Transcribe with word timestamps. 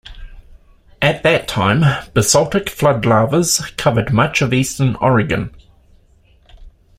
At 0.99 1.21
that 1.21 1.47
time 1.47 1.81
basaltic 2.15 2.69
flood 2.69 3.05
lavas 3.05 3.61
covered 3.77 4.11
much 4.11 4.41
of 4.41 4.51
eastern 4.51 4.95
Oregon. 4.95 5.53